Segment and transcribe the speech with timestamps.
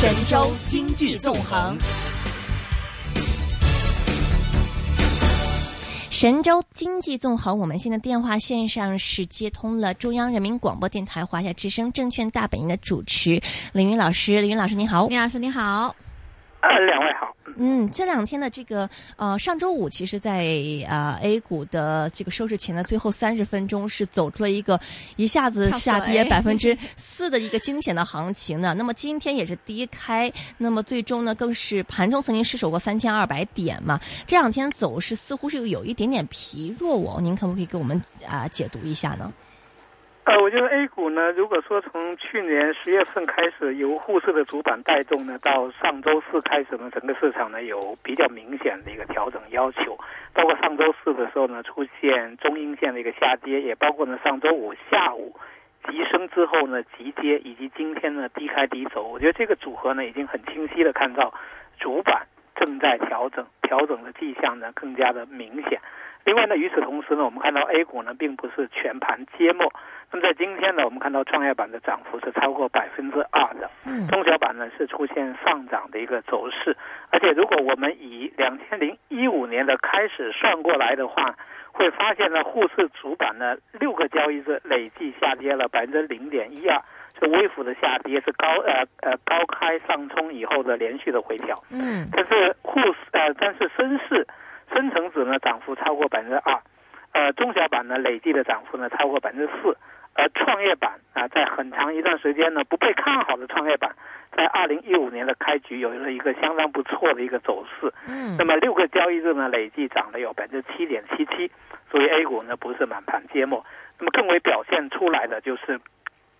[0.00, 1.76] 神州经济纵横。
[6.10, 13.38] 神州经济纵横，我们现在电话线上是接通了中央人民广播电台华夏之声证券大本营的主持
[13.74, 14.40] 林云老师。
[14.40, 15.94] 林云老师您好，林老师您好。
[16.60, 17.34] 呃，两位好。
[17.56, 20.46] 嗯，这两天的这个呃，上周五其实，在
[20.88, 24.80] 啊 A 股的这个收市前的最后三十分钟，是走出了一个
[25.16, 28.72] 一下子下跌百分之四的一个惊险的行情呢。
[28.74, 34.00] 那么今天也是低开，那么最终呢，更是盘中曾经失守过三千二百点嘛。
[34.26, 39.30] 这两天走势似乎是有一点点疲弱哦，您可不可以给我们啊解读一下呢？
[40.24, 49.98] 呃，我觉得 A 股呢，如果说从去年十月份开始由沪市的主板带动呢，到上周四开始呢，整个市场呢有比较明显的一个调整要求，
[50.34, 55.34] 包括上周四的时候呢出现中阴线的一个下跌，也包括呢上周五下午
[55.88, 61.32] 急升之后呢急跌，以及今天呢低开低走，我觉得这个组合呢已经很清晰的看到
[61.78, 65.80] 主板正在调整，调整的迹象呢更加的明显。
[66.24, 69.72] 另外呢，与此同时呢，我们看到 A 股呢并不是全盘皆末。
[70.12, 73.70] 那么在今天呢，我们看到创业板的涨幅是超过百分之二的，
[74.08, 76.76] 中小板呢是出现上涨的一个走势，
[77.10, 81.34] 而且如果我们以两千零一五年的开始算过来的话，
[81.72, 86.82] 会发现呢，沪市主板呢六个交易日累计下跌了百分之零点一二，
[87.18, 92.80] 是微幅的下跌，是高呃呃高开上冲以后的连续的回调，嗯，但是沪
[93.12, 94.26] 呃但是深市
[94.72, 96.60] 深成指呢涨幅超过百分之二，
[97.12, 99.76] 呃中小板呢累计的涨幅呢超过百分之四。
[100.12, 103.94] 而创业板啊，在很长一段时间呢不被看好的创业板，
[104.36, 107.90] 在二零一五年的开局有了一个相当不错的一个走势。
[108.08, 111.50] 嗯，那么六个交易日呢，累计涨了有百分之七点七七，
[111.90, 113.64] 所以 A 股呢不是满盘皆末。
[114.00, 115.78] 那么更为表现出来的就是，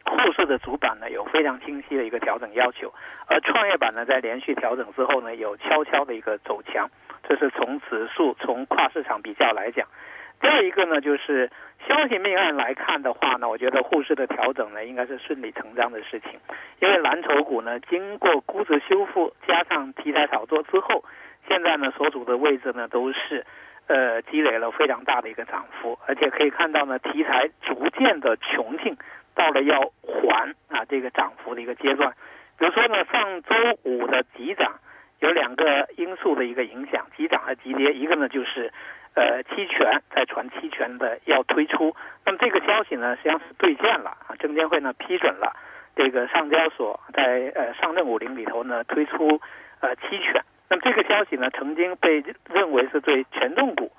[0.04, 2.92] 沪市的主板呢有非常清晰的一个调整要求，
[3.28, 6.90] 而创业板呢在连续调整之后呢有悄悄的一个走强，
[7.28, 9.86] 这是从指数从跨市场比较来讲。
[10.40, 11.50] 第二一个呢，就是
[11.86, 16.40] 消息面案来看的话呢，我觉得沪市的调整呢，应该是顺理成章的事情。
[16.80, 21.04] 因为蓝筹股呢，经过估值修复加上题材炒作之后，
[21.46, 23.44] 现在呢所处的位置呢，都是
[23.86, 28.96] 呃积累了非常大的一个涨幅，而且可以看到呢，题材逐渐的穷尽，
[29.34, 32.14] 到了要还啊这个涨幅的一个阶段。
[32.58, 34.72] 比如说呢，上周五的急涨
[35.20, 38.72] 有两个因素的一个影响，急涨和急跌，一个呢就是。
[39.12, 41.92] 呃，期权在传期权的要推出，
[42.24, 45.52] 那么这个消息呢，实际上是兑现了啊，证监会呢批准了
[45.96, 49.40] 这个上交所在呃上证五零里头呢推出
[49.80, 53.90] 呃期权，那么这个消息呢曾经被认为是对权重股，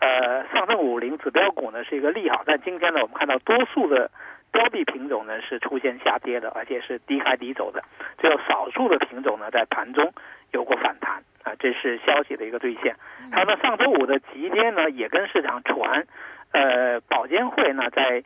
[0.00, 4.10] 呃上证五零指标股呢是一个利好，但今天呢我们看到多数的
[4.50, 7.84] 标的品种呢是出现下跌的，而且是低开低走的，
[8.18, 10.12] 只有少数的品种呢在盘中
[10.56, 11.22] 有过反弹。
[11.46, 12.96] 啊，这是消息的一个兑现。
[13.30, 16.04] 还有呢，上周五的急跌呢，也跟市场传，
[16.50, 18.24] 呃，保监会呢在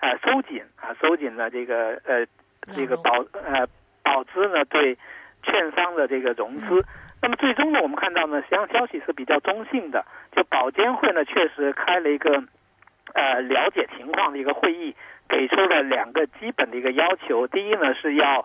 [0.00, 2.26] 呃收紧啊，收紧了这个呃
[2.74, 3.68] 这个保呃
[4.02, 4.98] 保资呢对
[5.44, 6.84] 券商的这个融资。
[7.22, 10.04] 那么最终呢，我们看到呢，实际上消息是比较中性的。
[10.34, 12.42] 就保监会呢确实开了一个
[13.14, 14.92] 呃了解情况的一个会议，
[15.28, 17.46] 给出了两个基本的一个要求。
[17.46, 18.44] 第一呢是要。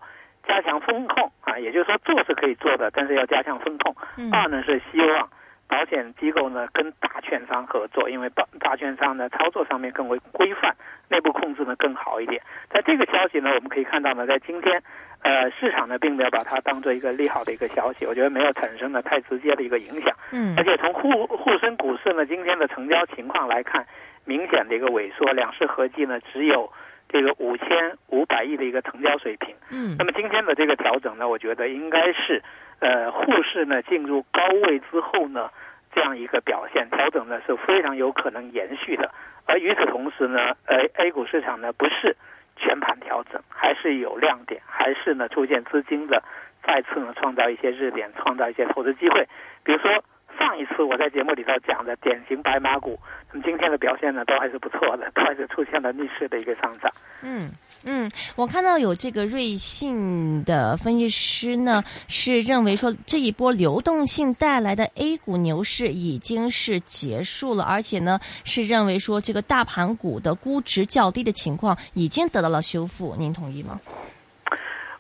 [0.52, 3.96] 加强风控啊，也就是说做是可以做的，但是要加强风控。
[4.34, 5.30] 二呢是希望
[5.66, 10.76] 保险机构呢跟大券商合作，因为大大券商呢操作上面更为规范，
[11.08, 12.42] 内部控制呢更好一点。
[12.70, 14.84] 在这个消息呢，我们可以看到呢，在今天，
[15.24, 20.14] 呃，市场呢并没有把它当做一个利好的一个消息，我觉得没有产生呢太直接的一个影响。
[20.34, 23.86] 嗯，而且从沪沪深股市呢今天的成交情况来看，
[24.26, 26.70] 明显的一个萎缩，两市合计呢只有。
[27.12, 27.68] 这个五千
[28.08, 32.42] 五百亿的一个成交水平，嗯，那么今天的这个调整呢，我觉得应该是，
[32.80, 35.50] 呃，沪市呢进入高位之后呢，
[35.94, 39.12] 这样一个表现，调整呢是非常有可能延续的。
[39.46, 42.16] 而与此同时呢，呃，A 股市场呢不是
[42.56, 46.24] 全盘调整，还是有亮点，还是呢出现资金的
[46.64, 49.28] 再次呢创造一些热点，创造一些投资机会，
[49.64, 50.04] 比如说。
[50.38, 53.00] 上一次我在节目里头讲的典型白马股，
[53.32, 56.92] 那么今天的表现呢，都还是不错的， 都还是出现了逆势的一个上涨。
[57.22, 57.52] 嗯
[57.86, 73.16] 嗯，我看到有这个瑞信的分析师呢，是认为说这一波流动性带来的 A 股牛市已经是结束了，而且呢是认为说这个大盘股的估值较低的情况已经得到了修复。
[73.18, 73.80] 您同意吗？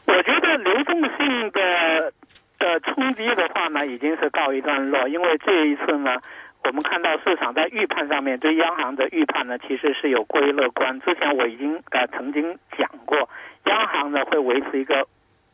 [0.06, 2.13] 我觉得流动性的。
[2.71, 6.15] 呃冲击的话呢，已经是告一段落，因为这一次呢，
[6.63, 10.97] 我们看到市场在预判上面对央行的预判呢，其实是有过于乐观。
[11.01, 13.29] 之前我已经呃曾经讲过，
[13.65, 15.06] 央行呢会维持一个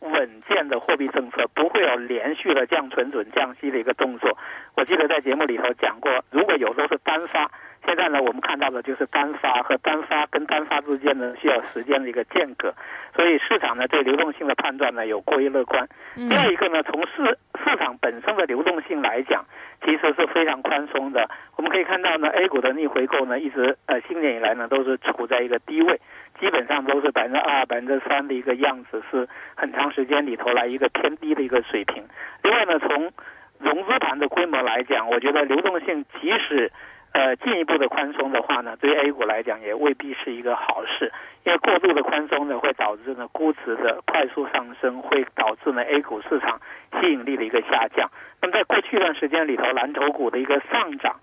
[0.01, 4.37] 稳稳健的货币政策，不会有连续的降存准、降息的一个动作。
[4.75, 7.49] 我记得在节目里头讲过，如果有时候是单发，
[7.85, 12.73] 现在呢我们看到的就是单发和单发跟单发之间呢需要时间的一个间隔，
[13.15, 15.87] 所以市场呢对流动性的判断呢有过于乐观。
[16.15, 19.43] 第二一个呢，从市市场本身的流动性来讲，
[19.83, 21.29] 其实是非常宽松的。
[21.55, 25.99] 我们可以看到呢，A 股的逆回购呢一直呃新年以来呢都是处在一个低位。
[26.39, 32.03] 基本上都是百分之二、百分之三的一个样子，是很长时间里头来一个偏低的一个水平。
[32.43, 33.11] 另外呢，从
[33.57, 36.71] 融资盘的规模来讲，我觉得流动性即使
[37.17, 41.11] 呃进一步的宽松的话呢，对 A 股来讲也未必是一个好事，
[41.43, 46.61] 因为过度的宽松呢会导致呢估值的快速上升，会导致呢 A 股市场
[46.93, 48.07] 吸引力的一个下降。
[48.39, 51.15] 那么在过去一段时间里头，蓝筹股的一个上涨。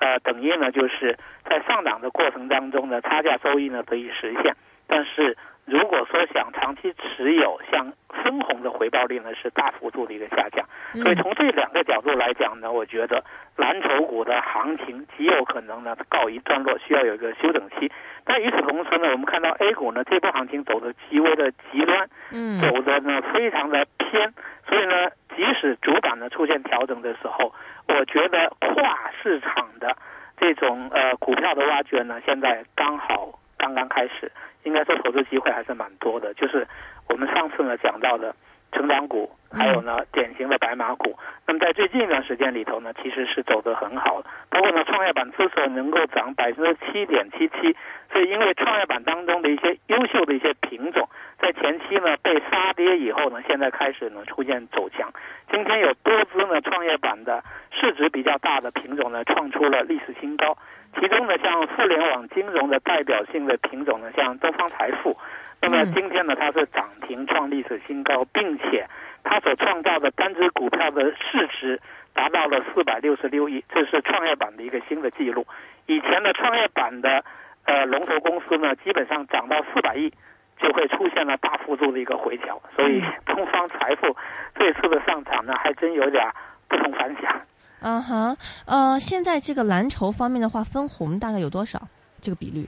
[0.00, 1.18] 呃，等于呢，就是
[1.48, 4.54] 在上涨的过程当中呢，差价收益呢得以实现。
[4.86, 5.36] 但是
[5.68, 10.64] 如果说想长期持有，像分红的回报率呢是大幅度的一个下降。
[11.02, 13.22] 所以从这两个角度来讲呢，我觉得
[13.56, 17.92] 蓝筹股的行情极有可能呢告一段落，需要有一个休整期。
[18.24, 24.32] 但与此同时呢，我们看到 A 股呢这波行情走的极为的极端，嗯，走的呢非常的偏，
[24.66, 27.52] 所以呢，即使主板呢出现调整的时候。
[27.88, 29.96] 我觉得跨市场的
[30.38, 34.30] 这种呃股票的挖掘呢，现在刚好刚刚开始，
[34.64, 36.34] 应该说投资机会还是蛮多的。
[36.34, 36.66] 就是
[37.08, 38.34] 我们上次呢讲到的
[38.72, 41.18] 成长股，还有呢典型的白马股。
[41.46, 44.28] 那么在最近一段时间里头呢，其实是走得很好的。
[44.50, 47.76] 包括呢创业板之所以能够涨百分之七点七七，
[48.12, 51.08] 是因为创业板当中的一些优秀的一些品种，
[51.40, 55.10] 在前期呢被杀跌以后呢，现在开始呢出现走强。
[55.50, 57.42] 今天有多只呢创业板的。
[57.70, 60.58] 市值比较大的品种呢，创出了历史新高。
[60.94, 65.16] 其中呢，像互联网金融的代表性的品种呢，像东方财富，
[65.60, 68.86] 那么今天呢，它是涨停创历史新高，并且
[69.22, 71.80] 它所创造的单只股票的市值
[72.14, 75.46] 达到了四百六十六亿，这是创业板的一个新的记录。
[75.86, 77.24] 以前的创业板的
[77.64, 80.12] 呃龙头公司呢，基本上涨到四百亿
[80.58, 84.16] 就会出现了大幅度的一个回调，所以东方财富
[84.56, 86.26] 这次的上涨呢，还真有点
[86.68, 87.40] 不同凡响。
[87.80, 88.36] 嗯哼，
[88.66, 91.78] 呃，现在这个蓝筹方面的话，分红大概有多少？
[92.20, 92.66] 这个比率？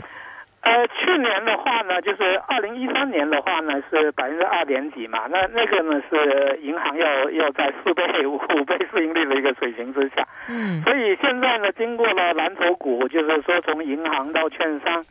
[0.62, 5.26] 呃，去年的话呢，就是二零一三年的话呢，是百分之二点几嘛。
[5.28, 10.24] 那那个呢，是银行要要在四倍、五倍市盈率的一个水平之下。
[10.48, 10.80] 嗯。
[10.82, 15.04] 所以现在呢，经过了蓝筹股，就是说从银行到券商，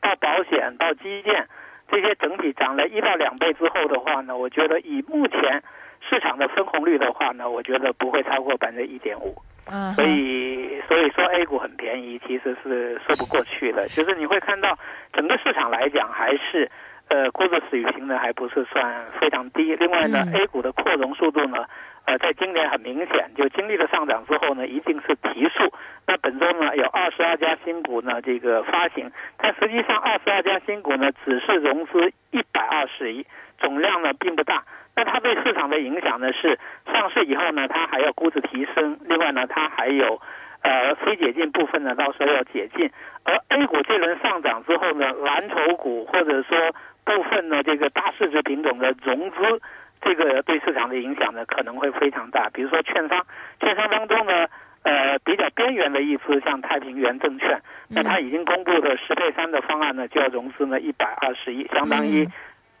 [0.00, 1.46] 到保险到基建，
[1.88, 5.62] 这些整体涨了一到两倍之后的话呢，我觉得以目前。
[6.10, 9.32] 市场的分红率的话呢，我觉得不会超过百分之一点五，
[9.94, 13.86] 所以所以说 A 股很便宜，其实是说不过去的。
[13.86, 14.76] 其实你会看到
[15.12, 16.68] 整个市场来讲，还是
[17.08, 19.76] 呃估值水平呢，还不是算非常低。
[19.76, 21.64] 另外呢，A 股的扩容速度呢，
[22.06, 25.72] 呃，在今年很明显，就经历了上涨之后呢，一定是提速。
[26.08, 29.08] 那本周呢，有二十二家新股呢这个发行，
[29.38, 33.24] 但实际上二十二家新股呢，只是融资一百二十亿，
[33.58, 34.62] 总量呢并不大。
[34.94, 36.58] 那它对市场的影响呢是
[36.92, 40.20] 上市以后呢，它还要估值提升，另外呢，它还有
[40.62, 42.90] 呃非解禁部分呢，到时候要解禁。
[43.24, 46.58] 而 A 股这轮上涨之后呢，蓝筹股或者说
[47.04, 49.36] 部分呢这个大市值品种的融资，
[50.02, 52.50] 这个对市场的影响呢可能会非常大。
[52.52, 53.24] 比如说券商，
[53.60, 54.46] 券商当中呢，
[54.82, 57.58] 呃比较边缘的一支像太平洋证券，
[57.88, 62.28] 那它已经公布的十倍三的方案呢，就要融资呢一百二十亿，相当于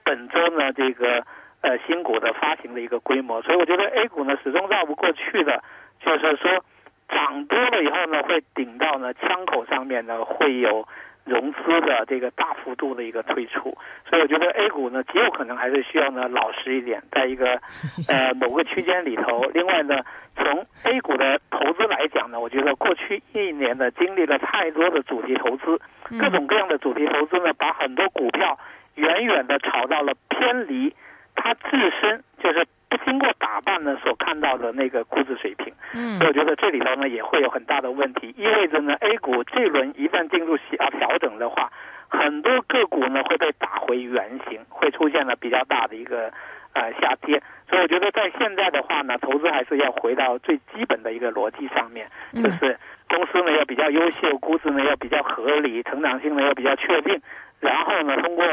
[0.04, 1.24] 本周呢这个。
[1.62, 5.62] 呃，新股的发行的一个规模，所以我觉得 A 股呢始终绕不过去的，
[6.02, 6.64] 就是说
[7.10, 10.88] 涨多了以后呢，会顶到呢枪口上面呢，会有
[11.26, 13.76] 融资的这个大幅度的一个退出，
[14.08, 17.60] 所以我觉得 A 股呢极有可能还是需要呢老实一点，在一个
[18.08, 19.42] 呃某个区间里头。
[19.52, 20.00] 另外呢，
[20.36, 25.78] 从 A 股的投资来讲呢，我觉得过去一年呢经历了太多的主题投资，
[26.18, 28.58] 各种各样的主题投资呢，把很多股票
[28.94, 30.94] 远远的炒到了偏离。
[31.36, 31.70] 它自
[32.00, 41.70] 身就是不经过打扮呢，所看到的那个估值水平，嗯，我觉得这里头呢也会有很大的问题，意味着呢 A 股这轮一旦进入小调整的话，
[42.08, 46.30] 很多个股呢会被打回原形，会出现了比较大的一个
[46.74, 52.76] 呃下跌，所以我觉得在现在的话呢，投资还是要回到最基本的一个逻辑上面，就是
[53.08, 57.18] 公司呢要比较优秀，估值呢要比较合理，成长性呢要比较确定，
[57.60, 58.44] 然后呢通过。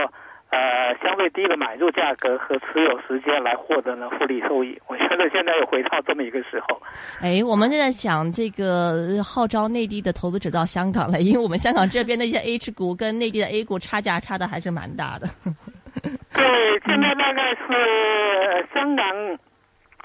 [0.49, 6.81] 呃，相对低的买入价格和持有时间来获得呢复利收益， 我觉得现在又回到这么一个时候。
[7.21, 15.27] 哎，我们现在想这个号召内地的投资者到香港来，因为我们香港这边的一些 H 股跟内地的 A 股差价差的还是蛮大的。
[16.33, 19.05] 对，现在大概是香港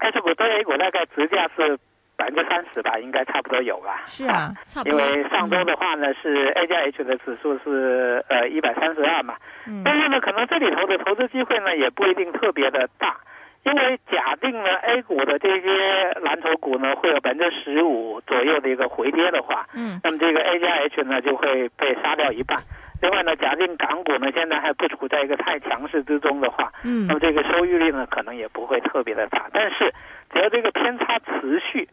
[0.00, 1.78] H 股对 A 股大概值价是
[2.16, 4.02] 百分之三十吧，应该差不多有吧？
[4.07, 5.00] 是啊，差不多。
[5.00, 9.35] 因为上周的话呢，是 A 加 H 的指数是呃一百三十二嘛，
[9.66, 13.16] 嗯，但是呢，可能这里头的投资机会呢也不一定特别的大，
[13.64, 22.59] 因为假定呢 A 股的这些蓝筹股呢会有百分之十五左右的一个回跌的话，嗯，那么这个 A 加 H 呢就会被杀掉一半。
[23.00, 29.49] 另外呢，假定港股呢现在还不处在一个太强势之中的话，嗯那么这个收益率呢可能也不会特别的大。
[29.52, 29.92] 但是
[30.33, 31.88] 只要这个偏差持续，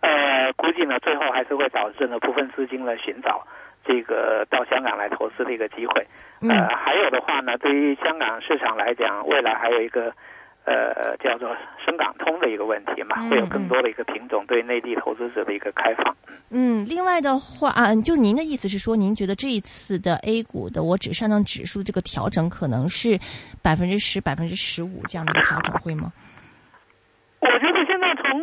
[0.00, 3.46] 呃，估计呢最后还是会导致呢部分资金呢寻找
[3.84, 6.06] 这个到香港来投资的一个机会。
[6.40, 10.12] 嗯呃，还有的话呢，对于香港市场来讲，未来还有一个
[10.64, 16.14] 呃叫做深港通的一个问题嘛，嗯会有更多的一个品种对内地投资者的一个开放。
[16.50, 23.18] 嗯，另外的话啊，就您的意思是说，您觉得这一次的 A 股的我指上证指数这个调整可能是
[23.62, 26.12] 百分之十、百分之十五这样的一个调整，会吗？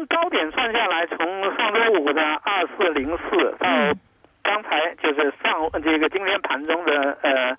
[0.08, 1.18] 高点算下来，从
[1.56, 3.96] 上周五的二四零四到嗯。
[4.44, 7.58] 刚才就是上这个今天盘中的呃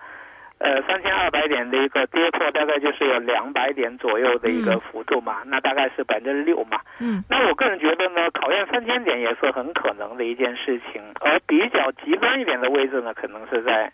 [0.58, 4.80] 呃三千二百点的一个跌破，大概就是有两百点左右的一个嗯。
[4.80, 6.78] 幅度嘛，那大概是百分之六嘛。
[7.00, 7.24] 嗯。
[7.28, 13.92] 那我个人觉得呢，考验三千点也是很可能的一件事情，而比较极端一点的位置呢，可能是在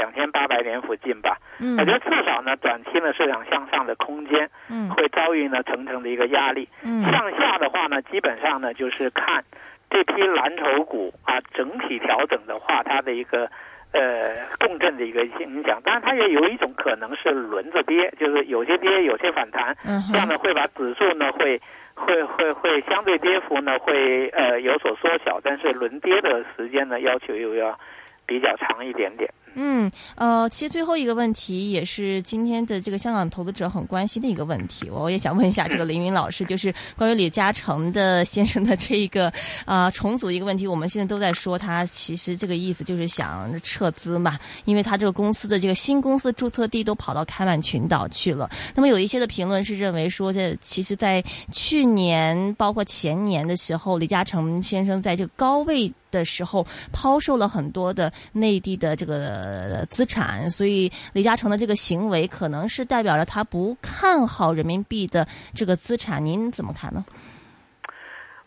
[0.00, 1.36] 两千八百点附近吧。
[1.60, 6.66] 嗯我觉得至少呢，短期呢市场向上的空间嗯会遭遇呢层层的一个压力。
[6.82, 9.44] 嗯向下的话呢，基本上呢就是看
[9.90, 13.50] 这批蓝筹股啊整体调整的话，它的一个
[13.92, 14.00] 呃
[14.58, 15.80] 共振的一个影响。
[15.84, 21.60] 当然，它也有一种可能是轮着跌，就是有些跌，有些反弹，嗯这样呢会把指数呢会
[21.94, 27.78] 会会会相对跌幅呢会呃有所缩小，但是轮跌的时间呢要求又要
[28.26, 29.28] 比较长一点点。
[29.54, 39.28] 嗯，呃，其实最后一个问题也是今天的这个香港投资者很关心的一个问题，我也想问一下这个凌云老师，就是关于李嘉诚的先生的这一个
[39.64, 48.48] 啊、呃重组一个问题，我们现在都在说他其实这个意思就是想撤资嘛，因为他这个公司的这个新公司注册地都跑到开曼群岛去了。
[48.74, 67.04] 那么有一些的评论是认为说，这其实在去年包括前年的时候，李嘉诚先生在这个高位的时候抛售了很多的内地的这个呃资产，所以李嘉诚的这个行为可能是代表着他不看好人民币的这个资产，您怎么看呢？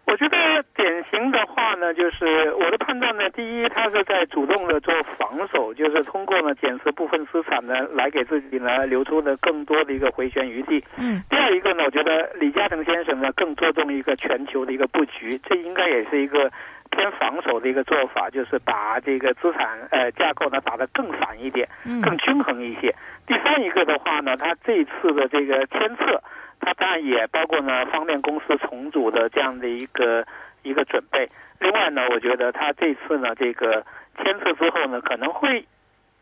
[0.05, 0.35] 我觉得
[0.75, 10.83] 典型的话呢，就是我的判断呢，第一，他是在主动的做防守，就是通过呢减持部分资产呢，来给自己呢留出的更多的一个回旋余地。
[10.97, 16.51] 嗯第二一个呢，我觉得李嘉诚先生呢更注重一个全球的一个布局，这应该也是一个
[16.95, 21.67] 偏防守的一个做法，就是把这个资产呃架构呢打得更散一点，
[22.01, 22.93] 更嗯均衡一些。
[23.25, 26.21] 第三一个的话呢，他这一次的这个监测，
[26.59, 30.25] 它当然也包括呢方便公司重组的这样的一个
[30.63, 31.29] 一个准备。
[31.59, 33.85] 另外呢，我觉得他这次呢这个
[34.23, 35.65] 监测之后呢，可能会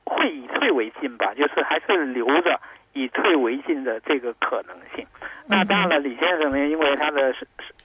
[0.05, 2.59] 会以退为进吧，就是还是留着
[2.93, 5.05] 以退为进的这个可能性。
[5.47, 7.33] 那当然了，李先生呢，因为他的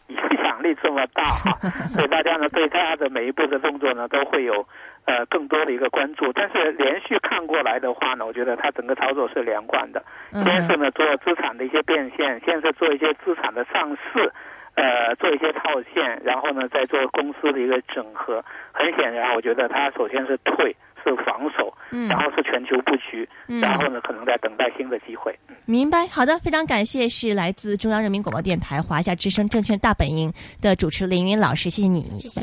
[0.09, 1.59] 影响力这么大哈，
[1.95, 4.67] 所以大家呢对他的每一步的动作呢都会有
[5.05, 6.33] 呃更多的一个关注。
[6.33, 10.03] 但是连续看过来的话呢，我觉得他整个操作是连贯的。
[10.33, 14.33] 嗯先是呢做资产的一些变现，先是做一些资产的上市，
[14.77, 15.61] 呃，做一些套
[15.93, 18.45] 现，然后呢再做公司的一个整合。
[18.73, 25.35] 很显然，我觉得他首先是退，是防守，嗯然后是全球布局，嗯然后呢可能在等待新的机会。
[25.65, 30.31] 明白，好的，非常感谢，是来自中央人民广播电台华夏之声证券大本营
[30.61, 32.35] 的主持林云老师，谢谢你，谢谢。